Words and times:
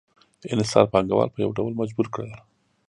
انحصار 0.53 0.85
پانګوال 0.93 1.29
په 1.31 1.39
یو 1.43 1.51
ډول 1.57 1.73
مجبور 1.81 2.07
کړل 2.13 2.31